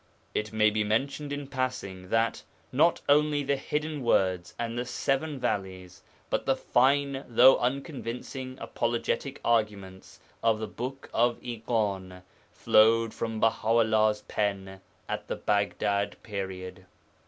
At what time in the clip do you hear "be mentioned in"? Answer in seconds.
0.71-1.45